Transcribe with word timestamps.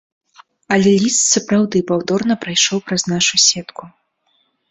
Але 0.75 0.93
ліст 1.03 1.19
сапраўды 1.33 1.77
паўторна 1.91 2.33
прайшоў 2.45 2.79
праз 2.87 3.03
нашу 3.13 3.35
сетку. 3.49 3.83